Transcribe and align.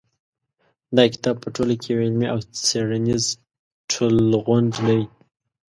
دا 0.95 1.03
کتاب 1.13 1.35
په 1.43 1.49
ټوله 1.55 1.75
کې 1.81 1.87
یو 1.91 2.03
علمي 2.05 2.27
او 2.33 2.39
څېړنیز 2.65 3.25
ټولغونډ 3.91 4.71
دی. 4.87 5.01